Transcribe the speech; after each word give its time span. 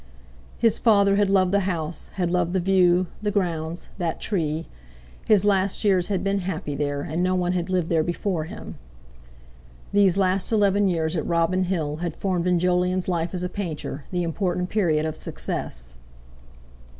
His 0.57 0.79
father 0.79 1.15
had 1.17 1.29
loved 1.29 1.51
the 1.51 1.59
house, 1.59 2.09
had 2.13 2.31
loved 2.31 2.53
the 2.53 2.59
view, 2.59 3.05
the 3.21 3.29
grounds, 3.29 3.89
that 3.99 4.19
tree; 4.19 4.65
his 5.27 5.45
last 5.45 5.83
years 5.83 6.07
had 6.07 6.23
been 6.23 6.39
happy 6.39 6.73
there, 6.73 7.01
and 7.01 7.21
no 7.21 7.35
one 7.35 7.51
had 7.51 7.69
lived 7.69 7.87
there 7.89 8.01
before 8.01 8.45
him. 8.45 8.79
These 9.93 10.17
last 10.17 10.51
eleven 10.51 10.87
years 10.87 11.15
at 11.15 11.27
Robin 11.27 11.65
Hill 11.65 11.97
had 11.97 12.15
formed 12.15 12.47
in 12.47 12.57
Jolyon's 12.57 13.07
life 13.07 13.31
as 13.31 13.43
a 13.43 13.47
painter, 13.47 14.05
the 14.09 14.23
important 14.23 14.69
period 14.71 15.05
of 15.05 15.15
success. 15.15 15.93